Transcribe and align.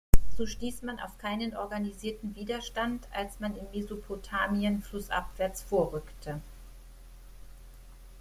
So 0.35 0.47
stieß 0.47 0.81
man 0.81 0.99
auf 0.99 1.19
keinen 1.19 1.55
organisierten 1.55 2.33
Widerstand, 2.33 3.07
als 3.13 3.39
man 3.39 3.55
in 3.55 3.67
Mesopotamien 3.69 4.81
flussabwärts 4.81 5.61
vorrückte. 5.61 6.41